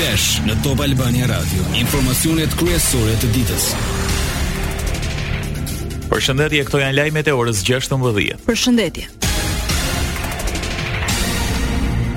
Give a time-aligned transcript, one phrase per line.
[0.00, 3.64] Flash në Top Albania Radio, informacionet kryesore të ditës.
[6.08, 8.38] Përshëndetje, këto janë lajmet e orës 16:00.
[8.46, 9.04] Përshëndetje.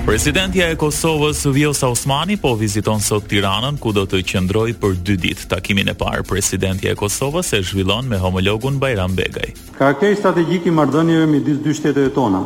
[0.07, 5.17] Presidentja e Kosovës, Vjosa Osmani, po viziton sot Tiranën, ku do të qëndroj për dy
[5.27, 5.43] dit.
[5.51, 9.57] Takimin e parë, presidentja e Kosovës e zhvillon me homologun Bajram Begaj.
[9.77, 12.45] Karakteri strategjik i marrëdhënieve midis dy shteteve tona,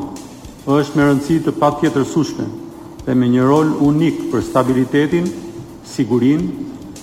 [0.65, 2.49] është me rëndësi të pat kjetër sushme,
[3.07, 5.27] dhe me një rol unik për stabilitetin,
[5.87, 6.41] sigurin,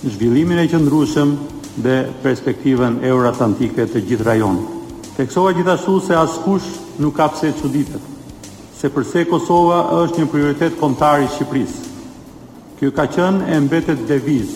[0.05, 1.31] zhvillimin e qëndrushëm
[1.81, 5.07] dhe perspektiven euratantike të gjithë rajonit.
[5.17, 6.69] Teksova gjithashtu se askush
[7.01, 8.01] nuk ka pse që
[8.77, 11.85] se përse Kosova është një prioritet kontar i Shqipërisë.
[12.77, 14.51] Kjo ka qënë e mbetet deviz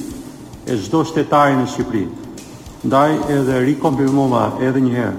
[0.69, 2.05] e zdo shtetari në Shqipëri.
[2.83, 5.17] Ndaj edhe rikompimova edhe njëherë,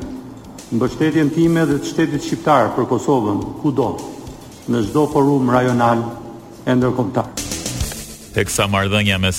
[0.77, 3.91] mbështetjen time dhe të shtetit shqiptar për Kosovën, ku do,
[4.71, 6.05] në zdo forum rajonal
[6.65, 7.29] e ndërkomtar.
[8.31, 8.89] Tek sa mes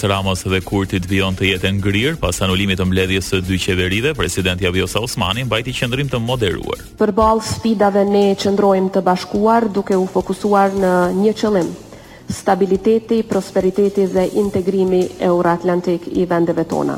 [0.04, 4.68] me dhe kurtit vion të jetë ngrirë, pas anulimit të mbledhjes së dy qeverive, presidenti
[4.68, 6.82] Abiosa Osmani mbajti qëndrim të moderuar.
[7.00, 10.92] Për sfidave ne qëndrojmë të bashkuar duke u fokusuar në
[11.24, 11.72] një qëllim
[12.32, 16.96] stabiliteti, prosperiteti dhe integrimi e ura Atlantik i vendeve tona.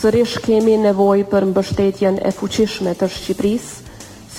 [0.00, 3.89] Sërish kemi nevoj për mbështetjen e fuqishme të Shqipërisë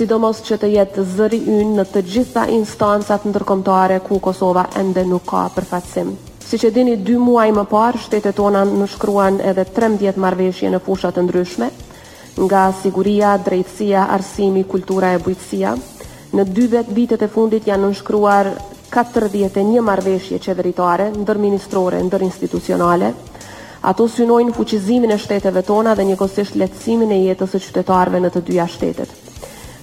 [0.02, 5.28] sidomos që të jetë zëri ynë në të gjitha instancat ndërkomtare ku Kosova ende nuk
[5.30, 6.08] ka përfatsim.
[6.46, 10.80] Si që dini, dy muaj më parë, shtetet tona në shkruan edhe 13 marveshje në
[10.88, 11.68] fushat të ndryshme,
[12.48, 15.76] nga siguria, drejtsia, arsimi, kultura e bujtsia.
[16.34, 18.50] Në dy vetë vitet e fundit janë nënshkruar
[18.90, 23.14] 41 marveshje qeveritare, ndër ministrore, ndër institucionale.
[23.92, 28.46] Ato synojnë fuqizimin e shteteve tona dhe njëkosisht letësimin e jetës e qytetarve në të
[28.50, 29.20] dyja shtetet.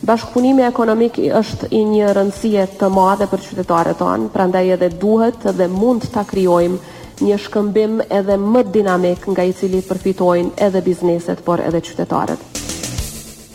[0.07, 5.67] Bashkëpunimi ekonomik është i një rëndësie të madhe për qytetarët tonë, prandaj edhe duhet dhe
[5.73, 6.79] mund ta krijojmë
[7.27, 12.63] një shkëmbim edhe më dinamik nga i cili përfitojnë edhe bizneset, por edhe qytetarët.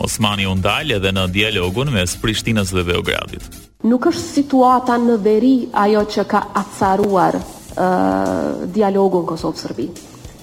[0.04, 3.48] Osmani u ndal edhe në dialogun mes Prishtinës dhe Beogradit.
[3.88, 9.88] Nuk është situata në veri ajo që ka acaruar uh, dialogun Kosovë-Sërbi.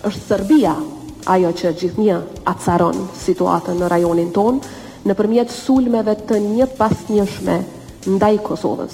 [0.09, 0.73] Është Sërbia
[1.29, 4.69] ajo që gjithnjë acaron situatën në rajonin tonë,
[5.07, 7.55] në përmjet sulmeve të një pas njëshme
[8.15, 8.93] ndaj Kosovës.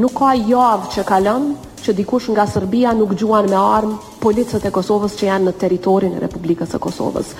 [0.00, 1.50] Nuk ka javë që kalon
[1.82, 6.14] që dikush nga Serbia nuk gjuan me armë policët e Kosovës që janë në teritorin
[6.18, 7.34] e Republikës e Kosovës.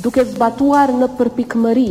[0.00, 1.90] Duke zbatuar në përpikëmëri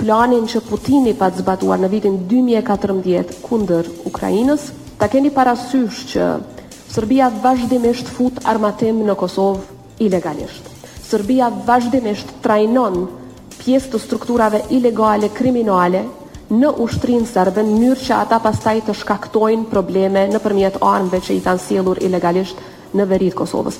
[0.00, 4.66] planin që Putini pat zbatuar në vitin 2014 kunder Ukrajinës,
[5.00, 6.26] ta keni parasysh që
[6.92, 10.68] Serbia vazhdimisht fut armatim në Kosovë ilegalisht.
[11.10, 13.02] Serbia vazhdimisht trajnon
[13.60, 16.04] pjesë të strukturave ilegale kriminale
[16.50, 21.42] në ushtrinë serbe në mënyrë që ata pastaj të shkaktojnë probleme nëpërmjet armëve që i
[21.44, 22.62] kanë sjellur ilegalisht
[22.98, 23.78] në veri të Kosovës.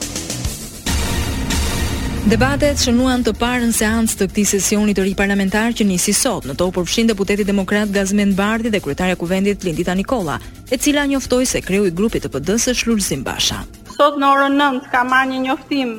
[2.31, 2.93] Debatet që
[3.25, 6.67] të parë në seancë të këtij sesioni të ri parlamentar që nisi sot, në to
[6.77, 10.37] përfshin deputeti demokrat Gazmend Bardhi dhe kryetaria e kuvendit Lindita Nikola,
[10.71, 13.63] e cila njoftoi se kreu i grupit të PD-s është Lulzim Basha.
[13.97, 15.95] Sot në orën 9 ka marrë një njoftim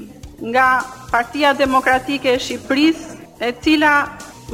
[0.53, 0.67] nga
[1.11, 3.93] Partia Demokratike e Shqipërisë e cila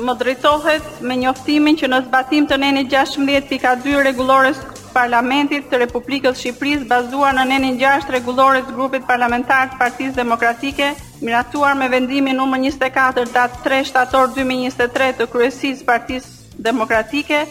[0.08, 4.62] më drejtohet me njoftimin që në zbatim të nenit 16.2 regulores
[4.94, 10.94] parlamentit të Republikës Shqipëris bazuar në nenin 6 regulores grupit parlamentar të partiz demokratike,
[11.26, 16.30] miratuar me vendimin numër 24 datë 3 shtator 2023 të kryesis partiz
[16.70, 17.44] demokratike,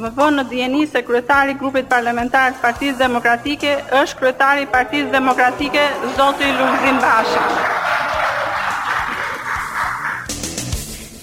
[0.00, 5.86] më vonë në djeni se kryetari grupit parlamentar të partiz demokratike është kryetari partiz demokratike
[6.18, 7.46] Zotë i Lugzin Basha.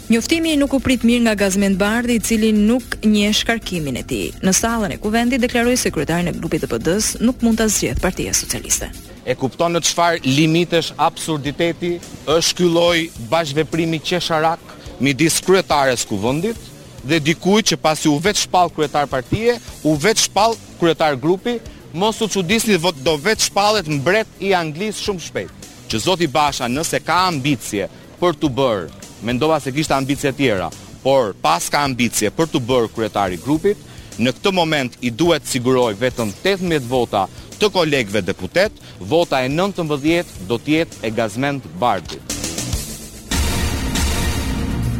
[0.10, 4.30] Njoftimi nuk u prit mirë nga Gazmend Bardhi, i cili nuk një shkarkimin e tij.
[4.42, 8.32] Në sallën e kuvendit deklaroi sekretarin e grupit të PD-s nuk mund ta zgjedh Partia
[8.34, 8.88] Socialiste.
[9.22, 11.92] E kupton në çfarë limitesh absurditeti
[12.26, 14.66] është ky lloj bashkëveprimi qesharak
[14.98, 16.58] midis kryetares kuvendit
[17.06, 21.60] dhe dikujt që pasi u vetë shpall kryetar partie, u vetë shpall kryetar grupi,
[21.94, 25.54] mos u çudisni vot do vetë shpallet mbret i Anglisë shumë shpejt.
[25.94, 27.86] Që Zoti Basha nëse ka ambicie
[28.18, 30.70] për të bërë mendova se kishte ambicie tjera,
[31.04, 33.78] por pas ka ambicie për të bërë kryetari grupit,
[34.20, 37.26] në këtë moment i duhet siguroj vetëm 18 vota
[37.60, 42.39] të kolegëve deputet, vota e 19 do të jetë e Gazmend Bardit.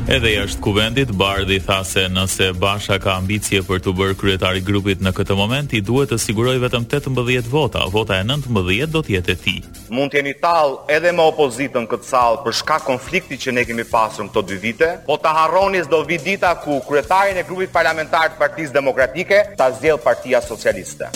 [0.10, 5.04] Edhe jashtë kuvendit, Bardhi tha se nëse Basha ka ambicie për të bërë kryetari grupit
[5.06, 7.84] në këtë moment, i duhet të siguroj vetëm 18 vota.
[7.94, 9.60] Vota e 19 do të jetë e tij.
[9.94, 13.86] Mund të jeni tall edhe me opozitën këtë sallë për shkak konflikti që ne kemi
[13.86, 18.34] pasur këto dy vite, po ta harroni s'do vi dita ku kryetarin e grupit parlamentar
[18.34, 21.14] të Partisë Demokratike ta zgjell Partia Socialiste.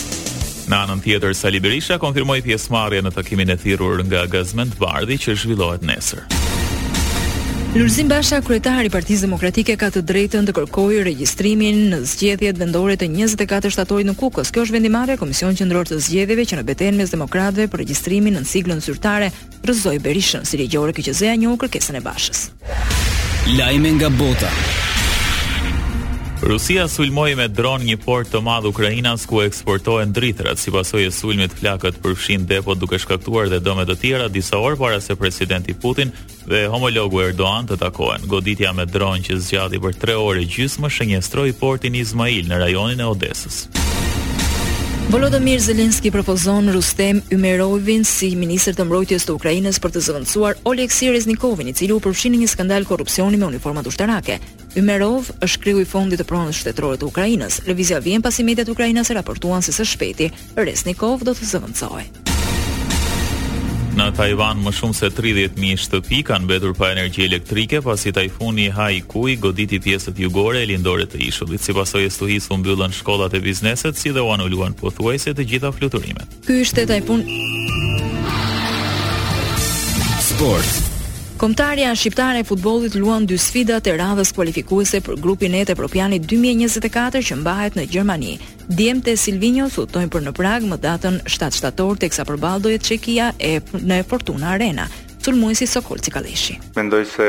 [0.70, 5.40] Në anën tjetër, Sali Berisha konfirmoi pjesëmarrjen në takimin e thirrur nga Gazmend Bardhi që
[5.42, 6.28] zhvillohet nesër.
[7.76, 12.94] Lurzim Basha, kryetari i Partisë Demokratike, ka të drejtën të kërkojë regjistrimin në zgjedhjet vendore
[13.02, 14.52] të 24 shtatorit në Kukës.
[14.54, 18.38] Kjo është vendimarrje e Komisionit Qendror të Zgjedhjeve që në betejën mes demokratëve për regjistrimin
[18.38, 19.32] në siglën zyrtare
[19.66, 22.48] rrëzoi Berishën si regjore KQZ-a një kërkesën e Bashës.
[23.58, 24.54] Lajme nga Bota.
[26.44, 31.14] Rusia sulmoi me dron një port të madh Ukrainas ku eksportohen dritrat, si pasojë e
[31.16, 35.72] sulmit flakët përfshin depo duke shkaktuar dhe dëme të tjera disa orë para se presidenti
[35.74, 36.12] Putin
[36.46, 38.28] dhe homologu Erdogan të takohen.
[38.28, 43.08] Goditja me dron që zgjati për 3 orë gjysmë shënjestroi portin Izmail në rajonin e
[43.14, 43.60] Odesës.
[45.14, 51.14] Volodymyr Zelensky propozon Rustem Ymerovin si ministër të mbrojtjes të Ukrainës për të zëvendësuar Oleksij
[51.16, 54.40] Reznikovin, i cili u përfshin në një skandal korrupsioni me uniformat ushtarake.
[54.76, 57.60] Ymerov është kriju i fondit të pronës shtetërore të Ukrainës.
[57.70, 62.08] Lëvizja vjen pasi mediat ukrainase raportuan se së shpejti Resnikov do të zëvendësohej.
[63.94, 68.70] Në Taiwan më shumë se 30.000 shtëpi kanë mbetur pa energji elektrike pasi tajfuni
[69.06, 71.62] godit goditi pjesët jugore e lindore të ishullit.
[71.62, 75.46] Si pasoj e stuhis u mbyllën shkollat e bizneset si dhe u anulluan pothuajse të
[75.46, 76.26] gjitha fluturimet.
[76.48, 77.22] Ky ishte tajfun
[80.26, 80.93] Sport.
[81.44, 86.24] Komtarja shqiptare e futbollit luan dy sfida të radhës kualifikuese për grupin e të Evropianit
[86.32, 88.38] 2024 që mbahet në Gjermani.
[88.72, 92.80] Djem e Silvinjo sutojnë për në Prag më datën 7 shtator teksa kësa përbaldo e
[92.80, 94.88] Qekia e në Fortuna Arena.
[95.20, 96.62] Sulmuj Sokol Cikaleshi.
[96.80, 97.28] Mendoj se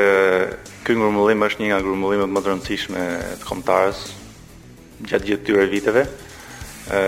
[0.86, 3.02] ky grumullim është një nga grumullimet më të rëndësishme
[3.42, 4.04] të komtarës
[5.10, 6.06] gjatë gjithë tyre viteve.
[6.86, 6.98] E,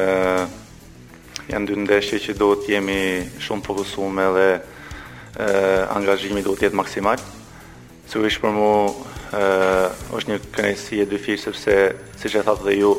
[1.55, 3.01] janë dy ndeshje që do të jemi
[3.47, 4.49] shumë fokusume dhe
[5.37, 7.21] angazhimi duhet të jetë maksimal.
[8.09, 8.93] Sigurisht për mua
[9.35, 11.77] ë është një kënaqësi e dyfishtë sepse
[12.21, 12.93] siç e thatë dhe ju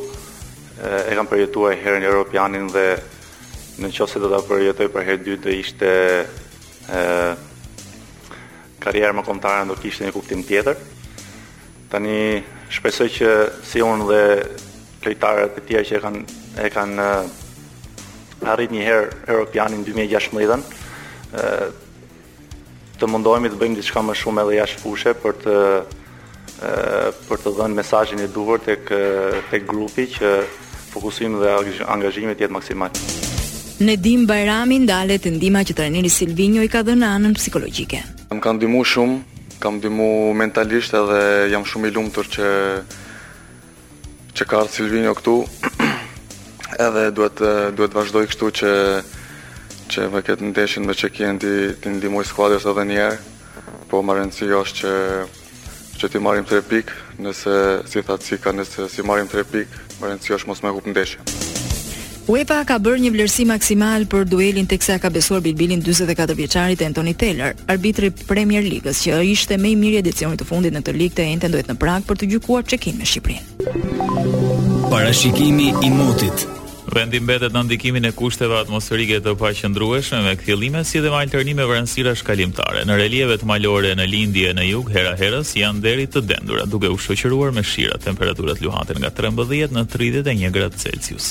[0.83, 2.85] e, e kam përjetuar herën europianin dhe
[3.79, 5.89] në qoftë se do ta përjetoj për herë dytë do ishte
[6.91, 7.35] ë
[8.83, 10.77] karriera më kontare do kishte një kuptim tjetër.
[11.91, 13.31] Tani shpresoj që
[13.65, 14.21] si unë dhe
[15.07, 16.21] lojtarët e tjerë që e kanë
[16.59, 17.09] e kanë
[18.51, 20.65] arritur një herë europianin 2016-ën
[22.99, 25.55] të mundohemi të bëjmë një shka më shumë edhe jashtë fushë për të
[26.57, 26.69] e
[27.27, 28.89] për të dhënë mesazhin e duhur tek
[29.51, 30.31] tek grupi që
[30.94, 31.51] fokusim dhe
[31.94, 32.91] angazhimi të jetë maksimal.
[33.85, 37.99] Nedim Bajrami ndalet të ndihma që trajneri Silvinjo i ka dhënë anën psikologjike.
[38.31, 39.19] Më kanë ndihmuar shumë,
[39.61, 40.09] kam ndihmu
[40.39, 41.19] mentalisht edhe
[41.53, 42.49] jam shumë i lumtur që
[44.38, 45.38] që ka Silvinjo këtu.
[46.88, 47.39] Edhe duhet
[47.77, 48.71] duhet vazhdoj kështu që
[49.91, 51.51] që me këtë ndeshin me që kjenë di,
[51.81, 53.19] ti ndimoj skuadrës edhe njerë,
[53.91, 54.93] po më rëndësi është që,
[56.01, 57.53] që ti marim tre pikë, nëse
[57.89, 60.93] si thatë si ka, nëse si marim tre pikë, më rëndësi është mos me kupë
[60.93, 61.35] ndeshin.
[62.27, 67.13] UEFA ka bërë një vlerësi maksimal për duelin teksa ka besuar Bilbilin 44 vjeçarit Anthony
[67.15, 71.15] Taylor, arbitri Premier Ligës, që ishte me i mirë edicionit të fundit në të ligë
[71.21, 76.43] të ente ndohet në Prag për të gjykuar check-in me Shqiprin Parashikimi i mutit
[76.97, 81.67] Vendi mbetet në ndikimin e kushteve atmosferike të paqëndrueshme me kthjellime si dhe me alternime
[81.69, 82.81] vranësira shkallimtare.
[82.89, 86.89] Në relieve të malore në lindje në jug hera herës janë deri të dendura, duke
[86.89, 87.99] u shoqëruar me shira.
[88.01, 91.29] Temperaturat luhaten nga 13 në 31 gradë Celsius.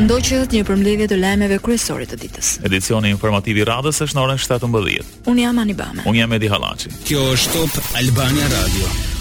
[0.00, 2.54] Ndoqët një përmledhje të lajmeve kryesore të ditës.
[2.66, 5.04] Edicioni informativi radhës është në orën 17.
[5.30, 6.04] Unë jam Anibame.
[6.08, 6.94] Unë jam Edi Halaci.
[7.04, 9.12] Kjo është top Albania Radio.